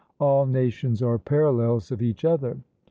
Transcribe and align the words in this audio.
All 0.19 0.47
nations 0.47 1.03
are 1.03 1.19
parallels 1.19 1.91
of 1.91 2.01
each 2.01 2.25
other! 2.25 2.57